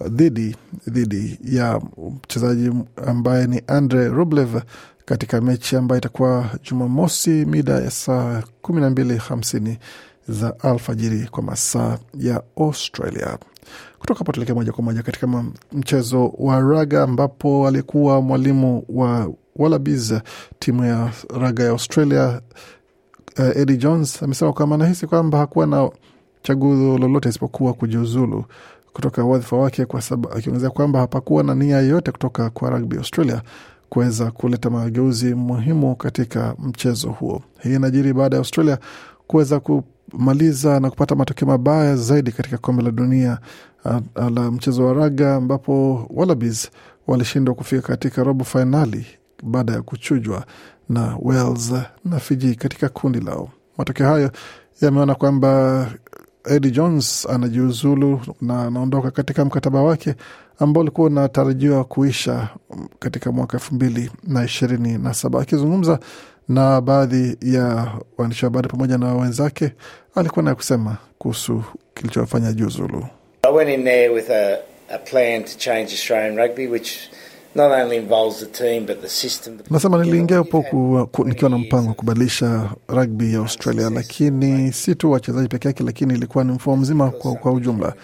dhidi 0.08 0.56
dhidi 0.88 1.38
ya 1.44 1.80
mchezaji 2.24 2.70
ambaye 3.06 3.46
ni 3.46 3.62
Andre 3.66 4.08
Rublev 4.08 4.56
katika 5.04 5.40
mechi 5.40 5.76
ambayo 5.76 5.98
itakuwa 5.98 6.50
Jumamosi 6.62 7.30
mida 7.30 7.72
ya 7.72 7.90
saa 7.90 8.42
kumi 8.62 8.80
na 8.80 8.90
mbili 8.90 9.16
hamsini 9.16 9.78
za 10.28 10.60
alfajiri 10.60 11.28
kwa 11.30 11.42
masaa 11.42 11.98
ya 12.18 12.42
Australia. 12.56 13.38
Kutoka 13.98 14.18
hapo 14.18 14.32
tuelekea 14.32 14.54
moja 14.54 14.72
kwa 14.72 14.84
moja 14.84 15.02
katika 15.02 15.44
mchezo 15.72 16.28
wa 16.38 16.60
raga 16.60 17.02
ambapo 17.02 17.68
alikuwa 17.68 18.22
mwalimu 18.22 18.84
wa 18.88 19.32
Wallabies, 19.56 20.14
timu 20.58 20.84
ya 20.84 21.10
raga 21.40 21.64
ya 21.64 21.70
Australia, 21.70 22.40
uh, 23.38 23.56
Eddie 23.56 23.76
Jones 23.76 24.22
amesema 24.22 24.52
kwamba 24.52 24.74
anahisi 24.76 25.06
kwamba 25.06 25.38
hakuwa 25.38 25.66
na 25.66 25.90
chaguo 26.42 26.98
lolote 26.98 27.28
isipokuwa 27.28 27.72
kujiuzulu 27.74 28.44
kutoka 28.92 29.24
wadhifa 29.24 29.56
wake, 29.56 29.84
kwa 29.86 30.02
sababu 30.02 30.34
akiongezea 30.34 30.70
kwamba 30.70 30.98
hapakuwa 31.00 31.42
na 31.42 31.54
nia 31.54 31.76
yoyote 31.80 32.12
kutoka 32.12 32.50
kwa 32.50 32.70
Rugby 32.70 32.96
Australia 32.96 33.42
kuweza 33.88 34.30
kuleta 34.30 34.70
mageuzi 34.70 35.34
muhimu 35.34 35.96
katika 35.96 36.54
mchezo 36.58 37.10
huo. 37.10 37.42
Hii 37.62 37.74
inajiri 37.74 38.12
baada 38.12 38.36
ya 38.36 38.40
Australia 38.40 38.78
kuweza 39.26 39.60
kumaliza 39.60 40.80
na 40.80 40.90
kupata 40.90 41.14
matokeo 41.14 41.48
mabaya 41.48 41.96
zaidi 41.96 42.32
katika 42.32 42.58
kombe 42.58 42.82
la 42.82 42.90
dunia 42.90 43.38
la 44.34 44.50
mchezo 44.50 44.86
wa 44.86 44.92
raga 44.94 45.34
ambapo 45.34 46.06
Wallabies 46.14 46.70
walishindwa 47.06 47.54
kufika 47.54 47.82
katika 47.88 48.24
robo 48.24 48.44
fainali 48.44 49.06
baada 49.42 49.72
ya 49.72 49.82
kuchujwa 49.82 50.44
na 50.88 51.16
Wales 51.22 51.72
na 52.04 52.18
Fiji 52.18 52.54
katika 52.54 52.88
kundi 52.88 53.20
lao. 53.20 53.48
Matokeo 53.78 54.06
hayo 54.06 54.30
yameona 54.80 55.14
kwamba 55.14 55.86
Eddie 56.50 56.70
Jones 56.70 57.26
anajiuzulu 57.30 58.20
na 58.40 58.62
anaondoka 58.62 59.10
katika 59.10 59.44
mkataba 59.44 59.82
wake 59.82 60.14
ambao 60.58 60.80
ulikuwa 60.80 61.06
unatarajiwa 61.06 61.84
kuisha 61.84 62.48
katika 62.98 63.32
mwaka 63.32 63.56
elfu 63.56 63.74
mbili 63.74 64.10
na 64.28 64.44
ishirini 64.44 64.98
na 64.98 65.14
saba. 65.14 65.40
Akizungumza 65.42 65.98
na 66.48 66.80
baadhi 66.80 67.36
ya 67.42 67.92
waandishi 68.18 68.44
wa 68.44 68.50
habari 68.50 68.68
pamoja 68.68 68.98
na 68.98 69.14
wenzake, 69.14 69.72
alikuwa 70.14 70.42
naye 70.42 70.54
kusema 70.54 70.96
kuhusu 71.18 71.62
kilichofanya 71.94 72.52
jiuzulu. 72.52 73.06
Nasema 79.70 80.04
niliingia 80.04 80.36
hapo 80.36 81.24
nikiwa 81.24 81.50
na 81.50 81.58
mpango 81.58 81.88
wa 81.88 81.94
kubadilisha 81.94 82.70
rugby 82.88 83.32
ya 83.32 83.38
Australia, 83.38 83.90
lakini 83.90 84.72
si 84.72 84.94
tu 84.94 85.10
wachezaji 85.10 85.48
peke 85.48 85.68
yake, 85.68 85.84
lakini 85.84 86.14
ilikuwa 86.14 86.44
ni 86.44 86.52
mfumo 86.52 86.76
mzima 86.76 87.10
kwa, 87.10 87.34
kwa 87.34 87.52
ujumla. 87.52 87.94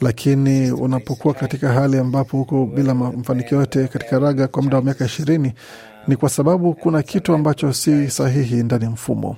Lakini 0.00 0.70
unapokuwa 0.72 1.34
katika 1.34 1.72
hali 1.72 1.98
ambapo 1.98 2.36
huko 2.36 2.66
bila 2.66 2.94
mafanikio 2.94 3.58
yote 3.58 3.88
katika 3.88 4.18
raga 4.18 4.48
kwa 4.48 4.62
muda 4.62 4.76
wa 4.76 4.82
miaka 4.82 5.04
ishirini, 5.04 5.52
ni 6.08 6.16
kwa 6.16 6.28
sababu 6.28 6.74
kuna 6.74 7.02
kitu 7.02 7.34
ambacho 7.34 7.72
si 7.72 8.10
sahihi 8.10 8.54
ndani 8.62 8.84
ya 8.84 8.90
mfumo, 8.90 9.36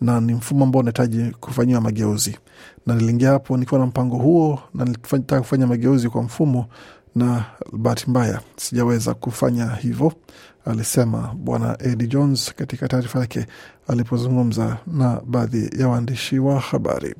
na 0.00 0.20
ni 0.20 0.34
mfumo 0.34 0.64
ambao 0.64 0.80
unahitaji 0.80 1.30
kufanyiwa 1.40 1.80
mageuzi, 1.80 2.38
na 2.86 2.94
niliingia 2.94 3.30
hapo 3.30 3.56
nikiwa 3.56 3.80
na 3.80 3.86
mpango 3.86 4.16
huo, 4.16 4.58
na 4.74 4.84
nilitaka 4.84 5.38
kufanya 5.40 5.66
mageuzi 5.66 6.08
kwa 6.08 6.22
mfumo 6.22 6.66
na 7.16 7.44
bahati 7.72 8.10
mbaya 8.10 8.40
sijaweza 8.56 9.14
kufanya 9.14 9.66
hivyo, 9.66 10.12
alisema 10.64 11.34
Bwana 11.36 11.76
Eddie 11.80 12.08
Jones 12.08 12.54
katika 12.54 12.88
taarifa 12.88 13.18
yake 13.20 13.46
alipozungumza 13.88 14.78
na 14.86 15.20
baadhi 15.26 15.70
ya 15.80 15.88
waandishi 15.88 16.38
wa 16.38 16.60
habari. 16.60 17.14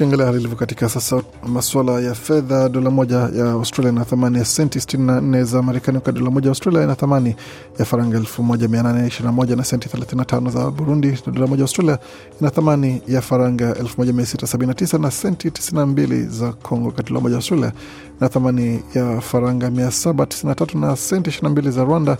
Tukiangalia 0.00 0.26
hali 0.26 0.38
ilivyo 0.38 0.56
katika 0.56 0.88
sasa, 0.88 1.22
masuala 1.46 2.00
ya 2.00 2.14
fedha, 2.14 2.68
dola 2.68 2.90
moja 2.90 3.16
ya 3.16 3.50
Australia 3.50 3.92
ina 3.92 4.04
thamani 4.04 4.38
ya 4.38 4.44
senti 4.44 4.78
64 4.78 5.44
za 5.44 5.62
Marekani, 5.62 5.96
wakati 5.98 6.18
dola 6.18 6.30
moja 6.30 6.46
ya 6.46 6.50
Australia 6.50 6.82
ina 6.84 6.94
thamani 6.94 7.36
ya 7.78 7.84
faranga 7.84 8.18
1821 8.18 9.56
na 9.56 9.64
senti 9.64 9.88
35 9.88 10.50
za 10.50 10.70
Burundi, 10.70 11.08
na 11.26 11.32
dola 11.32 11.46
moja 11.46 11.60
ya 11.60 11.64
Australia 11.64 11.98
ina 12.40 12.50
thamani 12.50 13.02
ya 13.08 13.20
faranga 13.20 13.72
1679 13.72 14.98
na 15.00 15.10
senti 15.10 15.48
92 15.48 16.28
za 16.28 16.52
Congo, 16.52 16.86
wakati 16.86 17.08
dola 17.08 17.20
moja 17.20 17.32
ya 17.34 17.38
Australia 17.38 17.72
ina 18.20 18.28
thamani 18.28 18.82
ya 18.94 19.20
faranga 19.20 19.68
793 19.70 20.78
na 20.80 20.96
senti 20.96 21.30
22 21.30 21.70
za 21.70 21.84
Rwanda, 21.84 22.16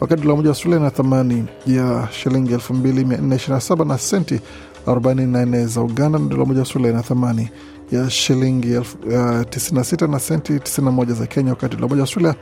wakati 0.00 0.22
dola 0.22 0.36
moja 0.36 0.48
wa 0.48 0.52
Australia 0.54 0.78
ina 0.80 0.90
thamani 0.90 1.44
ya 1.66 2.08
shilingi 2.12 2.54
2427 2.54 3.84
na 3.86 3.98
senti 3.98 4.40
44 4.86 5.66
za 5.66 5.80
Uganda 5.80 6.18
na 6.18 6.26
dola 6.28 6.44
moja 6.44 6.60
Australia 6.60 6.90
ina 6.90 7.02
thamani 7.02 7.50
ya 7.92 8.10
shilingi 8.10 8.76
uh, 8.76 8.84
96 9.06 10.10
na 10.10 10.18
senti 10.18 10.52
91 10.52 11.12
za 11.14 11.26
Kenya, 11.26 11.50
wakati 11.50 11.76
dola 11.76 11.88
moja 11.88 12.00
Australia 12.00 12.34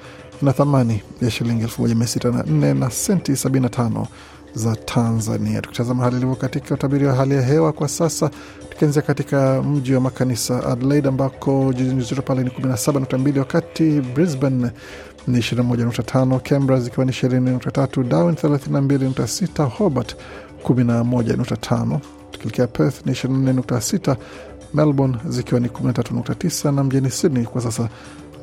ina 0.42 0.52
thamani 0.52 1.02
ya 1.22 1.30
shilingi 1.30 1.64
1604 1.64 2.74
na 2.78 2.90
senti 2.90 3.32
75 3.32 4.06
za 4.54 4.76
Tanzania. 4.76 5.60
Tukitazama 5.62 6.04
hali 6.04 6.16
ilivyo 6.16 6.34
katika 6.36 6.74
utabiri 6.74 7.06
wa 7.06 7.14
hali 7.14 7.34
ya 7.34 7.42
hewa 7.42 7.72
kwa 7.72 7.88
sasa, 7.88 8.30
tukianzia 8.70 9.02
katika 9.02 9.62
mji 9.62 9.94
wa 9.94 10.00
makanisa 10.00 10.66
Adelaide 10.66 11.08
ambako 11.08 11.72
jijini 11.72 12.04
joto 12.04 12.22
pale 12.22 12.42
ni 12.42 12.50
17.2, 12.50 13.38
wakati 13.38 14.00
Brisbane 14.00 14.70
ni 15.26 15.38
21.5, 15.38 16.40
Canberra 16.40 16.80
zikiwa 16.80 17.06
ni 17.06 17.12
20.3, 17.12 18.04
Darwin 18.04 18.34
32.6, 18.34 19.64
Hobart 19.68 20.16
11.5, 20.64 21.98
tukielekea 22.30 22.66
Perth 22.66 23.06
ni 23.06 23.12
24.6, 23.12 24.16
Melbourne 24.74 25.16
zikiwa 25.28 25.60
ni 25.60 25.68
13.9 25.68 26.72
na 26.74 26.84
mjini 26.84 27.10
Sydney 27.10 27.44
kwa 27.44 27.60
sasa 27.62 27.88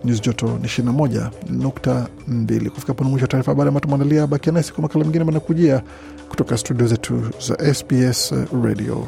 nyuzi 0.06 0.22
joto 0.22 0.48
ni 0.48 0.68
21.2. 0.68 2.70
Kufika 2.70 2.94
pona 2.94 3.10
mwisho 3.10 3.24
wa 3.24 3.28
taarifa 3.28 3.52
habari 3.52 3.68
ambayo 3.68 3.82
tumeandalia. 3.82 4.28
Bakia 4.28 4.52
nasi 4.54 4.74
kwa 4.74 4.82
makala 4.82 5.06
mengine 5.06 5.24
manakujia 5.24 5.82
kutoka 6.30 6.58
studio 6.58 6.88
zetu 6.88 7.22
za 7.48 7.74
SBS 7.74 8.34
Radio. 8.64 9.08